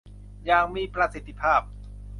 [0.45, 1.61] อย่างมีประสิทธิภาพ